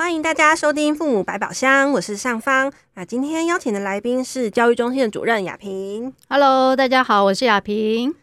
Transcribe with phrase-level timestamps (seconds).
[0.00, 2.72] 欢迎大家收听《父母百宝箱》，我是上方。
[2.94, 6.10] 那今天邀请的来宾是教育中心的主任雅萍。
[6.26, 8.14] Hello，大家好，我是雅萍。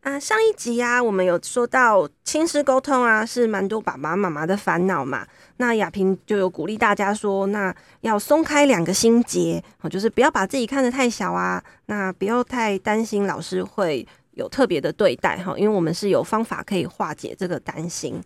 [0.00, 5.26] 啊，上一集啊，我们有说到亲师沟通啊，是蛮多爸爸妈妈的烦恼嘛。
[5.58, 18.22] 那雅萍就有鼓励大家说，那要松开两个心结，就是不要把自己看得太小啊，那不要太担心老师会有特别的对待哈，因为我们是有方法可以化解这个担心。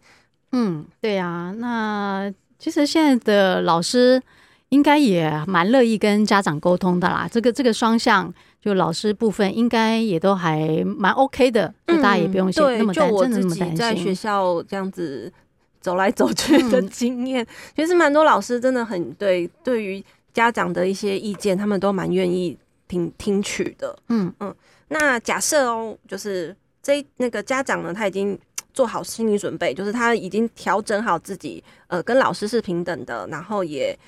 [0.52, 2.33] 嗯，对啊，那。
[2.60, 4.23] 其实现在的老师
[4.69, 7.27] 应该也蛮乐意跟家长沟通的啦。
[7.33, 13.77] 这个这个双向就老师部分应该也都还蛮 OK 的，就大家也不用想那么担、心、真的那么担心。
[13.77, 15.33] 在学校这样子
[15.81, 23.98] 走来走去的经验，嗯、其实蛮多老师真的很对，对于家长的一些意见，他们都蛮愿意听听取的。
[24.11, 24.55] 嗯嗯，
[24.88, 28.38] 那假设哦，就是这那个家长呢，他已经。
[28.72, 33.98] 做好心理准备，就是他已经调整好自己，呃，跟老师是平等的，然后也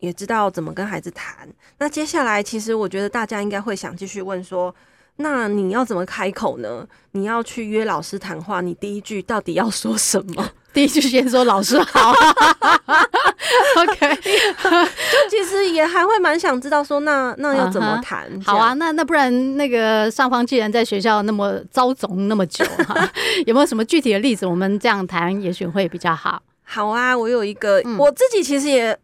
[0.00, 1.48] 也知道怎么跟孩子谈。
[1.78, 4.74] 那接下来，其实我觉得大家应该会想继续问说，
[5.16, 6.86] 那你要怎么开口呢？
[7.12, 10.50] 你要去约老师谈话，你第一句到底要说什么？
[10.78, 12.12] 第一句先说老师好，
[13.82, 18.44] OK，就其实也还会蛮想知道说，那那要怎么谈？Uh-huh.
[18.44, 23.10] 好啊，那那不然那个上方既然在学校那么遭总那么久哈，
[23.46, 24.46] 有没有什么具体的例子？
[24.46, 26.40] 我们这样谈也许会比较好。
[26.62, 28.96] 好啊，我有一个，嗯、我自己其实也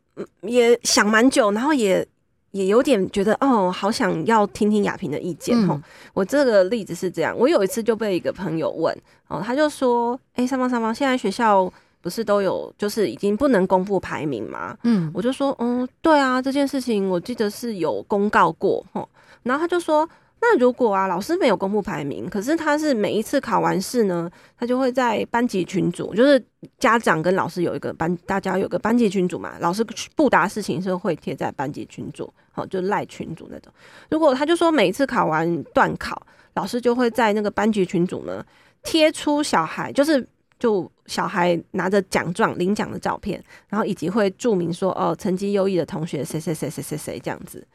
[0.43, 2.07] 也想蛮久，然后也。
[2.55, 5.73] 也有点觉得哦，好想要听听雅萍的意见哦。
[5.73, 5.83] 嗯、
[6.15, 11.69] 我这个例子是这样，我有一次就被一个朋友问哦，他就说：“哎、欸，上方上方，现在学校
[12.01, 19.09] 不是都有，就是已经不能公布排名吗？”嗯，我就说：“嗯，对啊，这件事情我记得是有公告过哦。”
[19.43, 20.09] 然后他就说。
[20.47, 26.45] 那如果啊，老师没有公布排名，可是他是每一次考完试呢，他就会在班级群组，就是
[26.79, 29.83] 家长跟老师有一个班，大家有个班级群组嘛，老师
[30.15, 33.73] 布达事情是会贴在班级群组，好，就赖群组那种。
[34.11, 36.21] 如果他就说每一次考完段考，
[36.53, 38.45] 老师就会在那个班级群组呢
[38.83, 40.29] 贴出小孩，就是
[40.59, 47.67] 就小孩拿着奖状领奖的照片，然后以及会注明说哦，成绩优异的同学谁谁谁谁谁谁这样子，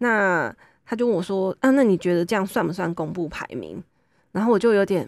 [0.00, 0.54] 那。
[0.90, 3.82] 他就问我说：“啊，那你觉得这样算不算公布排名？”
[4.32, 5.06] 然后我就有点，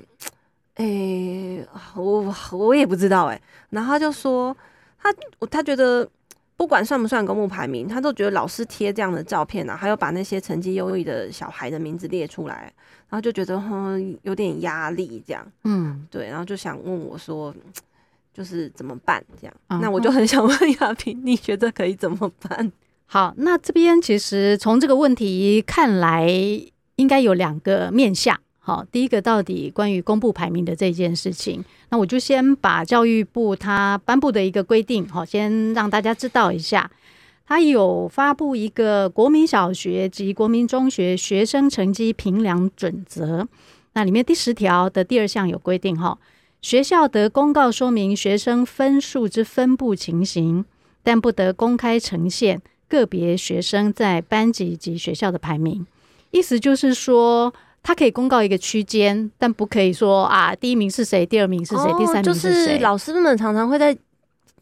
[0.74, 3.42] 诶、欸，我我也不知道诶、欸。
[3.70, 4.54] 然后他就说
[5.00, 5.10] ：“他
[5.50, 6.06] 他觉得
[6.54, 12.70] 不管算不算公布排名，他都觉得老师贴这样的照片啊，还有把那些成绩优异的小孩的名字列出来，
[13.08, 15.46] 然后就觉得哼有点压力这样。
[15.64, 17.54] 嗯，对，然后就想问我说，
[18.34, 19.56] 就是怎么办这样？
[19.68, 22.70] 嗯、那我就很想问亚萍，你觉得可以怎么办？”
[23.12, 26.30] 好，那这边其实从这个问题看来，
[26.94, 28.38] 应该有两个面向。
[28.60, 36.88] 好，第一个到底关于公布排名的这件事情，那我就先把教育部他颁布的一个规定，好，先让大家知道一下。
[37.48, 43.44] 他有发布一个国民小学及国民中学学生成绩评量准则，
[43.94, 46.16] 那里面第十条的第二项有规定，哈，
[46.62, 50.64] 学校得公告说明学生分数之分布情形，
[51.02, 52.62] 但不得公开呈现。
[52.90, 55.86] 个别学生在班级及学校的排名，
[56.32, 62.50] 意思就是说，他可以公告一个区间，但不可以说啊，第一名是谁，第二名是谁，哦、第三名是谁。
[62.50, 63.96] 就是老师们常常会在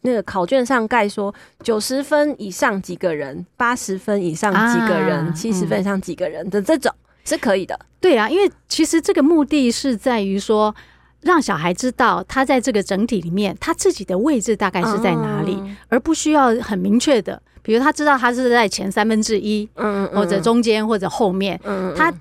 [0.01, 7.77] 那个考卷上盖说，九十分以上几个人，八十分以上几个人，七十、啊、分以上几个人的这种、嗯、是可以的。
[7.99, 10.73] 对啊，因为其实这个目的是在于说，
[11.21, 17.41] 让小孩知道他在这个整体里面他自己的位置大概是在哪里，嗯、而不需要很明确的。
[17.61, 22.13] 比如他知道他是在前三分之一，嗯，或者中间或者后面，嗯，他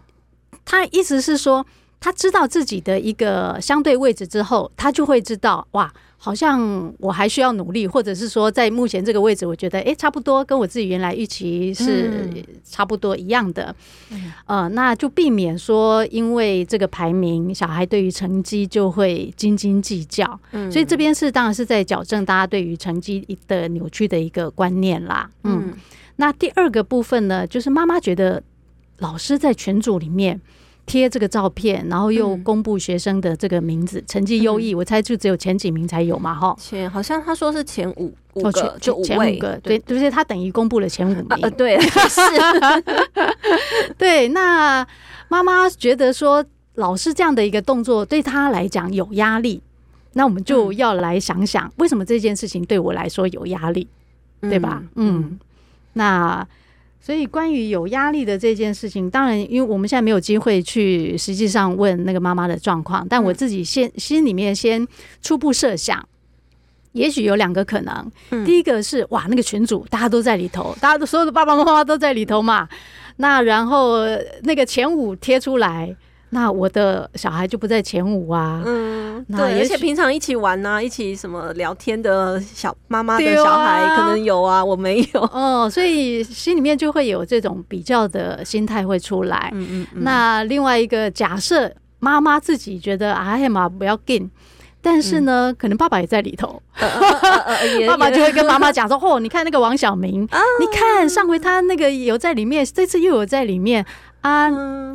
[0.64, 1.64] 他意思是说，
[2.00, 5.92] 他知道自己的一个相对位置之后，他就会知道哇。
[6.20, 12.28] 好像我还需要努力，或者是说，在目前这个位置，我觉得诶、欸，差不多跟我自己原来预期是
[12.64, 13.72] 差不多一样的。
[14.10, 20.38] 嗯、呃，那就避免说，因为这个排名，小孩对于成绩就会斤斤计较。
[20.50, 25.30] 嗯，所以这边是当然是在矫正大家对于成绩的扭曲的一个观念啦。
[25.44, 25.74] 嗯，嗯，
[26.16, 28.42] 那第二个部分呢，就是妈妈觉得
[28.98, 30.40] 老师在群组里面。
[30.88, 36.56] 贴这个照片，然后又公布学生的这个名字，成绩优异，我猜就只有前几名才有嘛，哈。
[36.58, 41.26] 前好像他说是前五五个，就前五个，对，就是他等于公布了前五名。
[41.42, 42.20] 呃，对， 是，
[43.98, 44.28] 对。
[44.28, 44.84] 那
[45.28, 46.44] 妈妈觉得说，
[46.74, 49.62] 老师这样的一个动作对他来讲有压力，
[50.14, 53.86] 那我们就要来想想，为什么这件事情对我来说有压力，
[54.40, 54.82] 对吧？
[54.96, 55.38] 嗯，
[55.92, 56.48] 那。
[57.08, 64.86] 所以，关于有压力的这件事情，当然，因为我们现在没有机会去实际上问那个妈妈的状况，但我自己先心里面先
[65.22, 66.06] 初步设想，
[66.92, 68.12] 也许有两个可能。
[68.44, 72.68] 第一个是哇，那个群主大家都在里头，大家都所有的爸爸妈妈都在里头嘛，
[73.16, 74.00] 那然后
[74.42, 75.96] 那个前五贴出来。
[76.30, 89.50] 那我的小孩就不在前五啊，嗯，对，而且平常一起玩啊，一起什么聊天的小妈妈的小孩可能有啊，我没有， 哦，所以心里面就会有这种比较的心态会出来。
[89.54, 94.30] 嗯嗯，那另外一个假设，妈妈自己觉得哎呀不要紧，
[94.82, 96.62] 但是呢，可能爸爸也在里头，
[97.88, 100.22] 爸爸就会跟妈妈讲说， 哦，你看那个王小明，
[100.60, 103.84] 你看上回他那个有在里面，这次又有在里面。
[104.20, 104.48] 啊，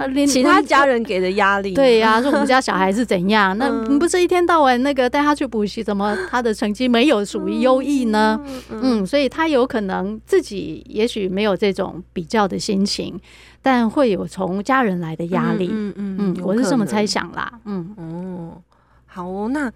[0.07, 3.55] 连其他家人给的压力，对呀、啊，说我们家小孩是怎样？
[3.59, 8.39] 那你不是一天到晚那个带他去补习，怎么他的成绩没有属于优异呢？
[8.69, 13.19] 嗯，所以他有可能自己也许没有这种比较的心情，
[13.61, 15.69] 但会有从家人来的压力。
[15.71, 17.51] 嗯嗯嗯，我是这么猜想啦。
[17.65, 18.61] 嗯哦，
[19.05, 19.71] 好哦，那。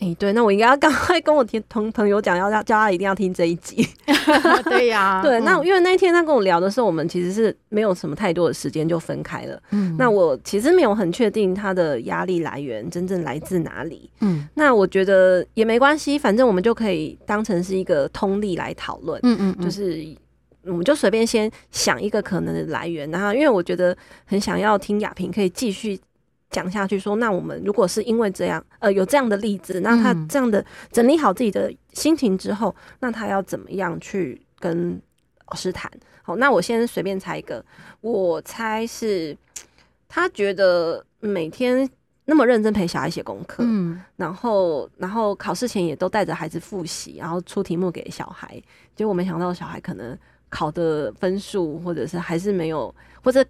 [0.00, 3.86] 哎、欸，对，那我应该要赶快跟我听同朋友讲，要要叫他一定要听这一集。
[4.64, 9.60] 对呀、啊，对，那因为那天他跟我聊的时候，我们其实是没有什么太多的时间就分开了。
[9.70, 14.10] 嗯，那我其实没有很确定他的压力来源真正来自哪里。
[14.20, 19.18] 嗯，那我觉得也没关系，反正我们就可以当成是一个通例来讨论。
[19.22, 20.04] 嗯，嗯嗯，就是
[20.64, 25.98] 我们就随便先想一个可能的来源，然后因为我觉得很想要听雅萍可以继续。
[26.50, 35.00] 讲下去说，那我们如果是因为这样，呃，有这样的例子，那他这样的整理好自己的心情之后，那他要怎么样去跟
[35.48, 35.90] 老师谈？
[36.22, 37.64] 好，那我先随便猜一个，
[38.00, 39.36] 我猜是
[40.08, 41.88] 他觉得每天
[42.24, 48.62] 那么认真陪小孩写功课，嗯，然后然后考试前也都带着孩子复习，然后出题目给小孩，
[48.94, 50.16] 结果没想到小孩可能
[50.48, 53.44] 考的分数或者是还是没有或者。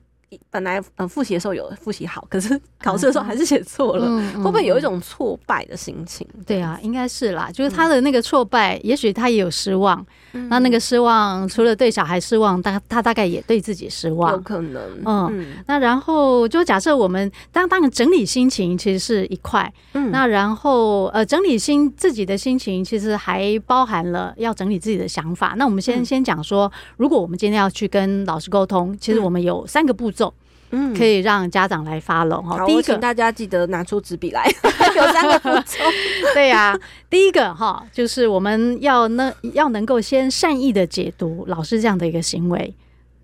[0.50, 6.26] 本来嗯复习的时候有复习好，可是考试的时候还是写错了，嗯嗯、会不会有一种挫败的心情？
[6.44, 10.04] 对啊，应该是啦，就是他的那个挫败，嗯、也许他也有失望。
[10.32, 14.82] 嗯、那那个失望，除了对小孩失望，大他大概也对自己失望，有可能。
[15.04, 15.46] 嗯，嗯。
[15.66, 25.54] 那然后就假设我们当当然整理心情其实是一块，嗯，那然后呃整理心自己的心情，其实还包含了要整理自己的想法。
[25.56, 30.32] 那我们先、嗯、先讲说，如果我们今天要去跟老师沟通，其实我们有三个步骤。
[30.70, 32.64] 嗯，可以让家长来 follow 哈。
[32.66, 34.44] 第一个，请大家记得拿出纸笔来，
[34.96, 35.78] 有三个步骤。
[36.34, 42.74] 对呀、啊，第一个哈，就是我们要能要能够先善意的解读老师这样的一个行为，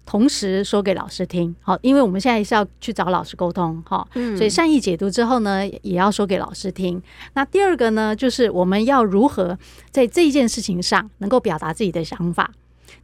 [0.07, 1.55] 同时说给老师听。
[1.63, 4.07] 好，因为我们现在是要去找老师沟通哈，
[4.37, 7.03] 所以善意解读之后呢，也要说给老师听。
[7.35, 9.59] 那第二个呢，就是我们要如何
[9.91, 12.53] 在这一件事情上能够表达自己的想法。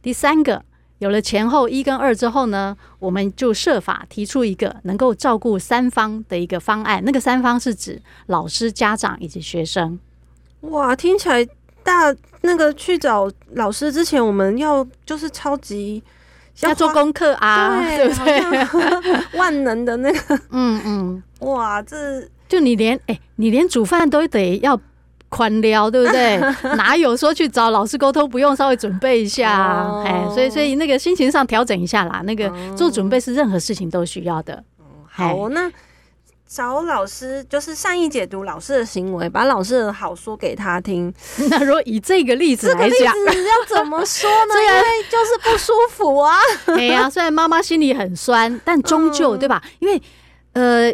[0.01, 0.63] 第三个。
[0.99, 7.01] 有了前后一跟二之后呢，我们就设法提出一个能够照顾三方的一个方案。
[7.05, 9.97] 那个三方是指老师、家长以及学生。
[10.61, 11.47] 哇，听起来
[11.83, 16.03] 大那个去找老师之前，我们要就是超级
[16.59, 19.39] 要做功课啊，对，对不对？
[19.39, 24.79] 万能的那个， 嗯嗯，哇，这就你连哎、欸，你连煮饭都得要。
[25.29, 26.37] 宽聊对不对？
[26.75, 30.01] 哪有说去找老师沟通不用稍微准备一下？
[30.03, 32.21] 哎、oh.，所以所以那个心情上调整一下啦。
[32.25, 34.63] 那个做准备是任何事情都需要的。
[34.77, 34.87] Oh.
[35.07, 35.71] 好，那
[36.47, 41.13] 找老师就是善意解读老师的行为，把老师的好说给他听。
[41.51, 44.53] 那如果以这个例子来讲，这个例子要怎么说呢？
[44.57, 46.37] 因为就是不舒服啊。
[46.65, 49.61] 哎呀，虽然妈妈心里很酸，但终究、嗯、对吧？
[49.77, 50.01] 因为
[50.53, 50.91] 呃，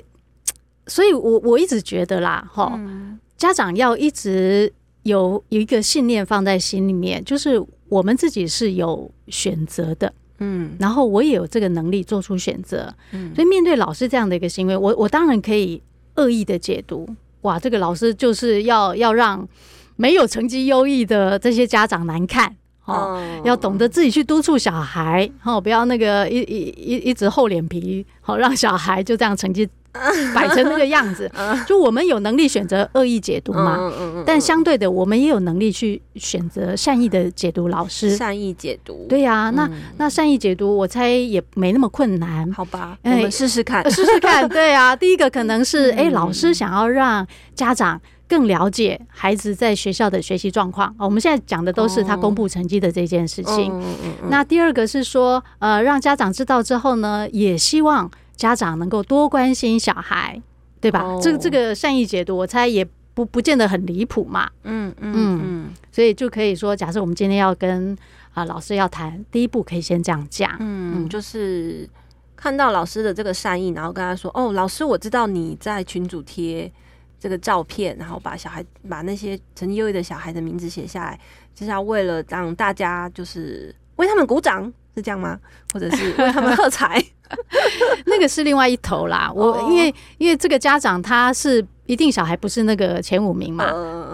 [0.88, 2.74] 所以我我一直觉得啦，哈。
[2.76, 4.72] 嗯家长要一直
[5.04, 15.82] 有有一个信念放在心里面，就是我们自己是有选择的，嗯，然后我也有这个能力做出选择，嗯，所以面对老师这样的一个行为，我我当然可以
[16.16, 17.08] 恶意的解读，
[17.42, 19.48] 哇，这个老师就是要要让
[19.96, 29.70] 没有成绩优异的这些家长难看，哦，要懂得自己去督促小孩，哦，不要那个一一一一直厚脸皮，好让小孩就这样成绩。
[30.36, 31.30] 摆成那个样子。
[31.66, 37.68] 就我们有能力选择恶意解读嘛，嗯嗯嗯，但相对的，我们也有能力去选择善意的解读。
[37.68, 42.52] 老师善意解读，对呀、啊，那那善意解读，我猜也没那么困难。
[42.52, 44.48] 好吧，我们试试看，试试看。
[44.50, 47.26] 对啊，第一个可能是，哎，老师想要让
[47.56, 48.02] 家长。
[48.28, 50.92] 更了解孩子在学校的学习状况。
[50.98, 53.72] 我们现在讲的都是他公布成绩的这件事情。
[53.72, 53.74] Oh.
[53.74, 53.84] Oh.
[53.84, 54.22] Oh.
[54.24, 54.30] Oh.
[54.32, 60.42] 那第二个是说，呃，让家长知道之后呢，也希望家长能够多关心小孩，
[60.80, 61.22] 对吧？Oh.
[61.22, 64.50] 这个这个善意解读，我猜也不不见得很离谱嘛。
[64.64, 67.94] 嗯嗯嗯，所以就可以说，假设我们今天要跟
[68.34, 70.56] 啊、呃、老师要谈，第一步可以先这样讲。
[70.60, 71.90] 嗯，就是
[72.36, 76.72] 看到老师的这个善意，然后跟他说：“哦，老师，我知道你在群主贴。”
[77.18, 81.20] 这个照片，然后把小孩把那些成绩优异的小孩的名字写下来，
[81.56, 85.40] 就是要为了让大家就是为他们鼓掌，是这样吗？
[85.74, 87.04] 或者是为他们喝彩？
[88.06, 89.32] 那个是另外一头啦。
[89.34, 93.66] 我因为因为这个家长他是一定小孩不是那个前五名嘛，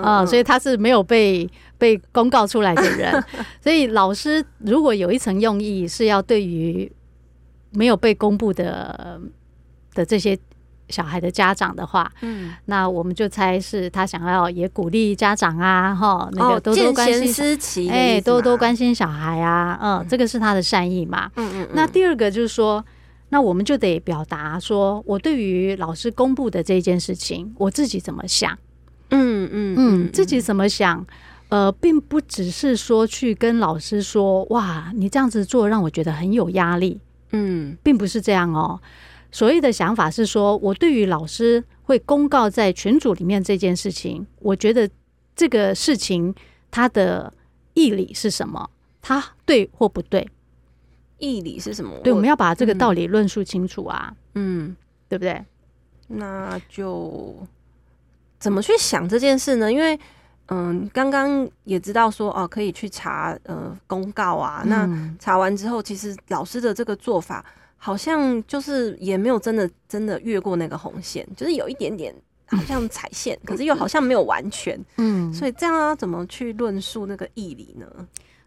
[0.03, 3.23] 啊，所以他是没有被被公告出来的人。
[3.61, 6.91] 所以老师如果有一层用意是要对于
[7.71, 9.19] 没有被公布的
[9.93, 10.37] 的这些。
[10.89, 21.69] 小孩的家长的话，嗯，那我们就猜是他想要也鼓励家长啊，哈，那个多多关心，哎，多多关心小孩啊，嗯，这个是他的善意嘛，嗯嗯。
[21.71, 22.83] 那第二个就是说，
[23.33, 28.59] 那我们就得表达说，我对于老师公布的这件事情，我自己怎么想，
[29.09, 31.05] 嗯嗯嗯，自己怎么想，
[31.47, 36.99] 呃，并不只是说去跟老师说，哇，你这样子做让我觉得很有压力，
[37.31, 38.79] 嗯，并不是这样哦。
[39.31, 44.89] 所谓的想法是说，我对于老师会公告在群组里面这件事情，我觉得
[45.37, 46.35] 这个事情
[46.69, 47.33] 它的
[47.75, 48.69] 义理是什么？
[49.01, 50.27] 它对或不对？
[51.21, 51.97] 义理是什么？
[52.03, 54.13] 对，我们要把这个道理论述清楚啊。
[54.35, 54.75] 嗯，
[55.07, 55.41] 对不对？
[56.07, 57.33] 那就
[58.37, 59.71] 怎么去想这件事呢？
[59.71, 59.97] 因为，
[60.47, 64.63] 嗯，刚刚也知道说，哦，可以去查呃公告啊。
[64.65, 67.45] 那查完之后，其实老师的这个做法。
[67.83, 72.13] 好像就是也没有真的真的越过那个红线，就是有一点点
[72.45, 74.79] 好像踩线， 可是又好像没有完全。
[74.97, 77.87] 嗯，所以这样要怎么去论述那个义理呢？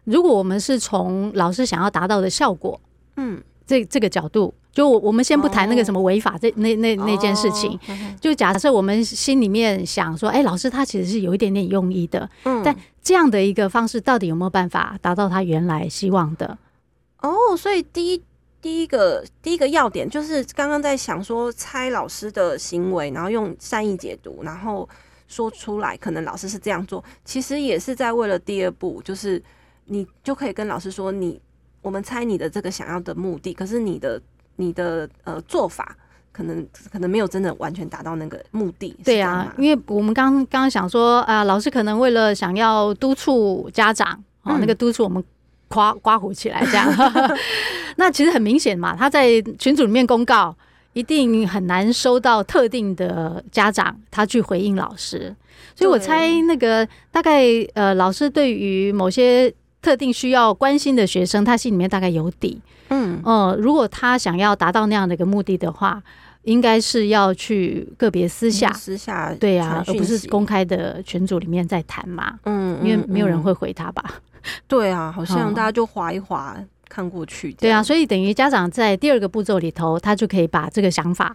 [0.05, 2.79] 如果我们是从老师想要达到的效果，
[3.17, 7.79] 嗯，这这个角度，就我我们先不谈那个什么违法这那那那件事情，
[8.19, 16.57] 就假设我们心里面想说，哎，老师他其实是有一点点用意的，嗯，但这样的一个方式到底有没有办法达到他原来希望的？
[17.21, 18.21] 哦，所以第一。
[18.61, 24.89] 第一个第一个要点就是刚刚在想说猜老师的行为，然后用善意解读，然后
[25.27, 29.39] 说出来，可能老师是这样做，其实也是在为了第二步，就是
[29.85, 31.39] 你就可以跟老师说，你
[31.81, 34.21] 我们猜你的这个想要的目的，可是你的
[34.57, 35.95] 你的呃做法，
[36.31, 38.95] 可能可能没有真的完全达到那个目的。
[39.03, 45.23] 对啊，因为我们刚刚刚想说啊，老师可能为了想要督促家长，哦，那个督促我们。
[45.67, 46.87] 夸刮胡起来这样，
[47.97, 50.55] 那其实很明显嘛，他在群组里面公告，
[50.93, 55.35] 一定很难收到特定的家长他去回应老师，
[55.75, 59.51] 所以我猜那个大概呃，老师对于某些
[59.85, 63.21] 特定需要关心的学生，他心里面大概有底，嗯。
[63.23, 66.01] 呃，如果他想要达到那样的一个目的的话，
[66.41, 74.03] 应该是要去个别私下私下对啊，而不是公开的群组里面在谈嘛，嗯，因为没有人会回他吧。
[74.67, 77.53] 对啊，好像大家就划一划，嗯、看过去。
[77.53, 81.31] 对啊，所以等于家长在第二个步骤里头，他就可以把这个想法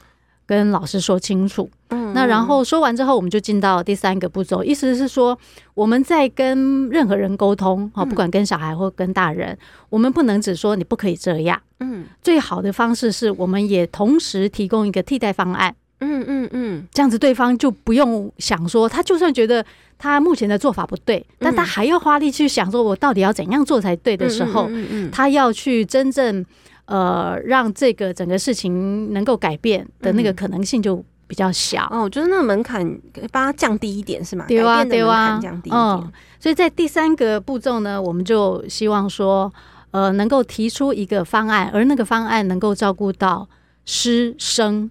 [0.51, 1.71] 跟老师说清楚。
[1.91, 5.39] 嗯，那然后说完之后，我们就进到第三个步骤，意思是说
[5.75, 9.57] 我们在跟任何人沟通啊，不管跟小孩或跟大人，
[9.89, 11.61] 我们不能只说你不可以这样。
[11.79, 15.73] 嗯，最好的方式是我们也同时提供一个替代方案。
[16.01, 19.65] 嗯嗯嗯，这样子对方就不用想说，他就算觉得
[19.99, 24.69] 他目前的做法不对，但他还要花力去想说，我到底要怎样做才对的时候，
[25.13, 26.45] 他要去真正
[26.91, 31.87] 呃让这个整个事情能够改变的那个可能性就比较小。
[31.91, 32.85] 哦，我觉得那个门槛
[33.31, 34.45] 帮他降低一点是吗？
[34.49, 35.81] 对啊，对啊，降低一点。
[35.81, 39.53] 嗯，所以在第三个步骤呢，我们就希望说，
[39.93, 43.49] 呃，能够提出一个方案，而那个方案能够照顾到
[43.85, 44.91] 师生。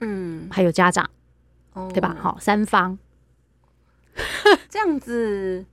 [0.00, 1.06] 嗯，还有家长，
[1.74, 2.16] 哦、对吧？
[2.18, 2.98] 好，三方
[4.70, 5.66] 这样子。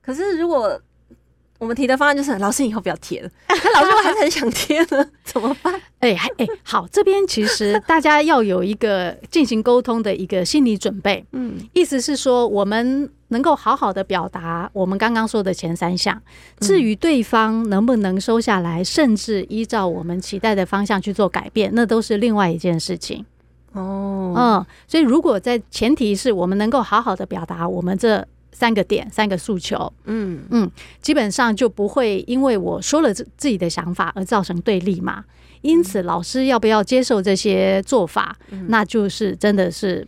[0.00, 0.80] 可是如果
[1.60, 3.28] 我们提的方案就是，老师以后不要贴了。
[3.46, 5.78] 那老师我还是很想贴呢， 怎么办？
[5.98, 11.22] 哎，还哎，好，这边其实大家要有一个进行沟通的一个心理准备。
[11.32, 16.18] 嗯，意思是说，我们能够好好的表达我们刚刚说的前三项。
[16.60, 23.26] 至于对方能不能收下来，甚至依照我们期待的方向去做改变，那都是另外一件事情。
[23.74, 28.26] 哦，嗯，所以如果在前提是我们能够好好的表达我们这。
[28.52, 35.24] 三个点，三个诉求，嗯嗯，基本上就不会因为我说了自自己的想法而造成对立嘛。
[35.62, 40.06] 因此，老师要不要接受这些做法，嗯、那就是真的是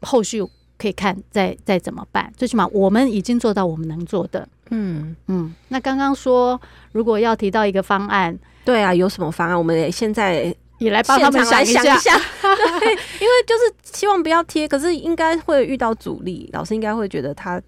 [0.00, 0.42] 后续
[0.78, 2.32] 可以看再再怎么办。
[2.36, 4.48] 最起码我们已经做到我们能做的。
[4.70, 5.54] 嗯嗯。
[5.68, 6.58] 那刚刚说，
[6.92, 9.58] 如果要提到一个方案，对啊，有什么方案？
[9.58, 11.82] 我们现在也来帮他们想一下。
[12.80, 16.48] 对，因为就是希望不要贴，可是应该会遇到阻力。
[16.52, 17.60] 老师应该会觉得他。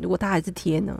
[0.00, 0.94] 如果他还是贴呢？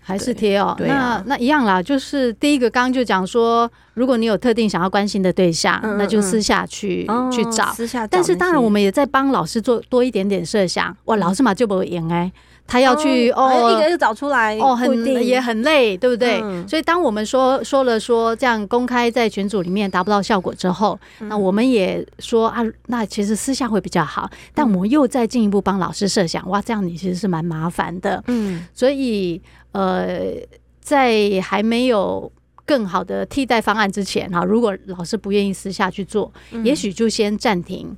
[0.00, 0.74] 还是贴哦？
[0.80, 1.80] 那那一样啦。
[1.82, 7.72] 就是第一个，刚刚就讲说，如果你有特定想要关心的对象，嗯嗯那就私下去、哦、去找。
[7.72, 8.08] 私下找。
[8.10, 10.96] 但是当然，我们也在帮老师做多一点点设想。
[11.04, 12.32] 哇，老师嘛就不会赢哎。
[12.66, 16.40] 他要去哦，哦，一个一个找出来哦，很也很累，对不对？
[16.42, 24.28] 嗯、所以当我们说说了说这样公开在群组里面达不到效果之后，嗯、那我们也说啊，那其实私下会比较好。
[24.54, 28.22] 但我们又再进一步帮老师设想，哇，这样你其实是蛮麻烦的。
[28.28, 29.40] 嗯，所以
[29.72, 30.32] 呃，
[30.80, 32.32] 在还没有
[32.64, 37.94] 更好的替代方案之前哈，如果老师不愿意私下去做，嗯、也许就先暂停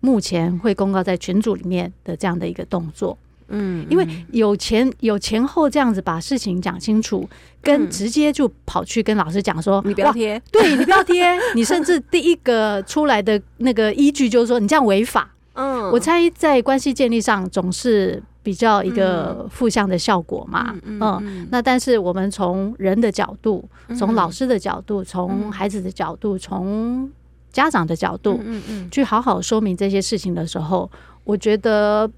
[0.00, 3.16] 目前会公告在群组里面的这样的一个动作。
[3.48, 7.28] 嗯，因为有前有前后这样子把事情讲清楚，
[7.62, 15.30] 跟直接就跑去跟老师讲说，你不要贴，对，你不要贴， 你甚至第一个出来的那个依据就是说你这样违法。
[15.54, 20.74] 嗯，我猜在关系建立上总是比较一个负向的效果嘛。
[20.84, 27.08] 嗯，那但是我们从人的角度，从老师的角度，从孩子的角度，从
[27.52, 30.90] 家长的角度，嗯嗯，去好好说明这些事情的时候，
[31.22, 32.10] 我觉得。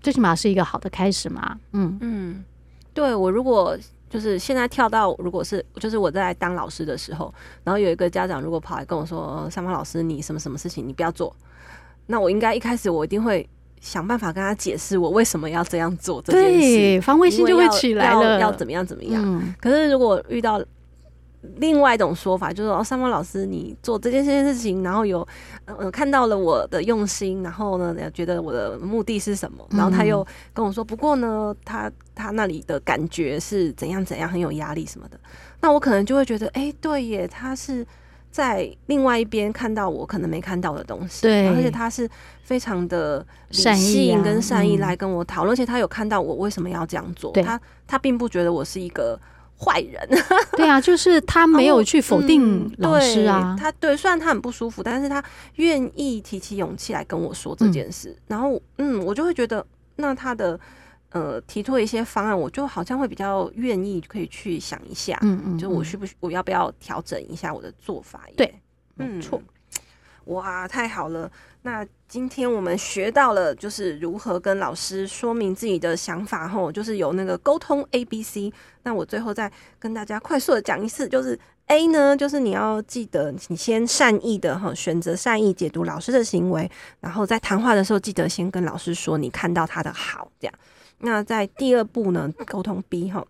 [0.00, 1.98] 最起码是一个好的开始嘛，嗯。
[2.00, 2.44] 嗯，
[2.92, 3.76] 对，我如果
[4.08, 7.32] 就是现在跳到，如果是就是我在当老师的时候，
[7.64, 11.34] 然后有一个家长如果跑来跟我说，三芳老师，你什么什么事情你不要做，
[12.06, 13.46] 那我应该一开始我一定会
[13.80, 19.22] 想办法跟他解释我为什么要这样做这件事，对，防卫心就会起来了，要，要怎么样怎么样。
[19.24, 20.62] 嗯，可是如果遇到
[21.56, 25.26] 另外一种说法，就是说哦，三毛老师，你做这件事情，然后有
[25.64, 29.66] 呃看到了我的用心，然后呢，觉得我的目的是什么？
[29.70, 35.18] 然后他又跟我说，不过呢，他他那里的感觉是怎样怎样，很有压力什么的。
[35.60, 37.84] 那我可能就会觉得，哎、欸，对耶，他是
[38.30, 42.08] 在另外一边看到我可能没看到的东西，对，而且他是
[42.42, 49.18] 非常的理性跟善意来跟我讨论，而且他有看到我为什么要这样做，他他并不觉得我是一个。
[49.58, 50.08] 坏人，
[50.56, 53.54] 对啊，就是他没有去否定老师啊。
[53.54, 55.22] 嗯、对他对，虽然他很不舒服，但是他
[55.56, 58.10] 愿意提起勇气来跟我说这件事。
[58.10, 59.64] 嗯、然后，嗯，我就会觉得，
[59.96, 60.58] 那他的
[61.10, 68.22] 呃提出一些方案，我就好像会比较愿意可以去想一下，嗯嗯，就我需不需我要不要调整一下我的做法？
[68.36, 68.54] 对，
[68.94, 70.34] 没错、嗯。
[70.34, 71.30] 哇，太好了！
[71.68, 78.50] 那今天我们学到了，就是如何跟老师说明自己的想法，吼，就是有那个沟通 A B C。
[78.84, 90.54] 那我最后再跟大家快速的讲一次，就是 A 呢，就是你要记得，你先善意的哈，选择善意解读老师的行为，然后在谈话的时候，记得先跟老师说你看到他的好，这样。
[91.00, 93.22] 那在第二步呢，沟通 B 哈，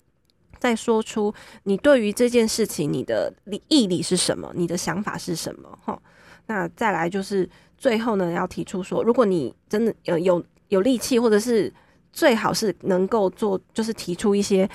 [0.60, 3.34] 再说出你对于这件事情你的
[3.66, 6.00] 意义是什么，你的想法是什么，哈。
[6.48, 11.72] 那再来就是最后呢，要提出说，如果你真的有有有力气，或者是
[12.12, 14.68] 最好是能够做，就是提出一些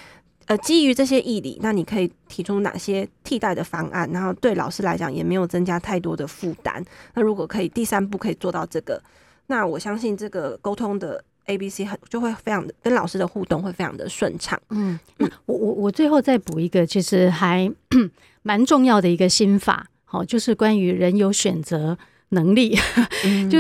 [0.45, 6.83] 呃基于这些义理，那你可以提出哪些替代的方案，然后对老师来讲也没有增加太多的负担。
[7.15, 9.01] 那如果可以第三步可以做到这个，
[9.47, 14.61] 那我相信这个沟通的 A B C 很就会非常的跟老师的互动会非常的顺畅。
[14.69, 17.69] 嗯，那我我我最后再补一个，其实还
[18.43, 19.87] 蛮重要的一个心法。
[20.13, 21.97] 哦，就是关于人有选择
[22.29, 22.77] 能力，
[23.25, 23.57] 嗯、 就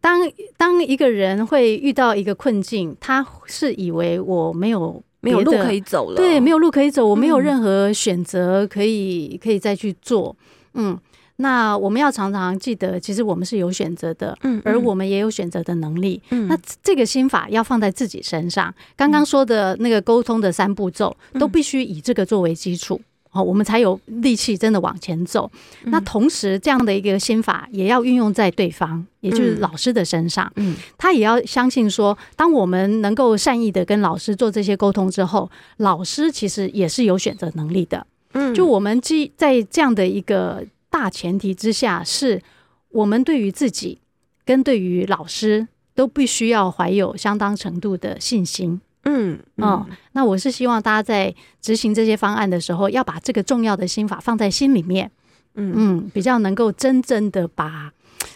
[0.00, 0.20] 当
[0.56, 10.34] 当一个人会遇到一个困境，他是以为我没有没有路可以走了，对，没有路可以走，我没有任何选择可以、嗯、可以再去做。
[10.74, 10.98] 嗯，
[11.36, 16.20] 那我们要常常记得，其实我们是有选择的，嗯，而我们也有选择的能力。
[16.30, 18.74] 嗯，那这个心法要放在自己身上。
[18.96, 23.00] 刚刚说的那个沟通的三步骤，都必须以这个作为基础。
[23.32, 25.50] 哦，我们才有力气真的往前走。
[25.84, 30.52] 嗯、那同时，这样的一个心法也要运用在对方，也就是老师的身上。
[30.56, 38.06] 嗯，他也要相信说，当我们能够善意的跟老师做这些沟通之后，老师其实也是有选择能力的。
[38.34, 42.42] 嗯，就我们基在这样的一个大前提之下，是
[42.90, 43.98] 我们对于自己
[44.44, 48.80] 跟对于老师都必须要怀有相当程度的信心。
[49.04, 55.10] 嗯哦，那我是希望大家在执行这些方案的时候，要把这个重要的心法放在心里面，
[55.54, 55.72] 嗯。
[55.76, 57.90] 嗯，比较能够真正的把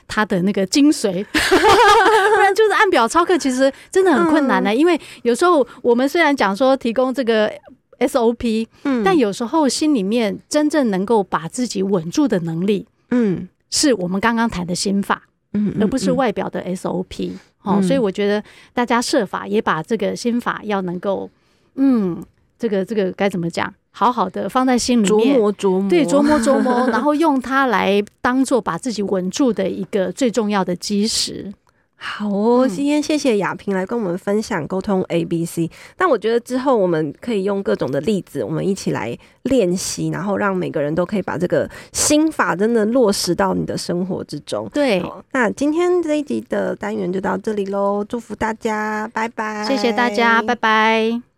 [0.09, 4.74] 他的那个精髓， 不然就是按表操课，其实真的很困难的。
[4.74, 7.52] 因为有时候我们虽然讲说提供这个
[8.00, 15.22] SOP，嗯，但有时候心里面真正能够把自己稳住的能力，嗯，是我们刚刚谈的心法，
[15.57, 17.33] 嗯，而不是外表的 SOP。
[17.62, 18.42] 哦，所以我觉得
[18.73, 21.29] 大家设法也把这个心法要能够，
[21.75, 22.23] 嗯，
[22.57, 31.53] 这个这个该怎么讲，好好的放在心里面，琢磨琢磨，对，琢磨琢磨，然后用它来当做把自己稳住的一个最重要的基石。
[31.99, 35.71] 好哦，今天谢谢雅萍来跟我们分享沟通 A B C。
[35.97, 44.69] 但我觉得之后我们可以用各种的例子，我们一起来练习，然后让每个人都可以把这个心法真的落实到你的生活之中。
[44.75, 51.36] 对，那今天这一集的单元就到这里喽，祝福大家，拜拜，谢谢大家，拜拜。